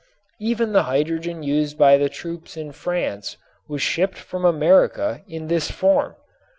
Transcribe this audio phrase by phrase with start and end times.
[0.39, 5.69] Even the hydrogen used by the troops in France was shipped from America in this
[5.69, 6.15] form.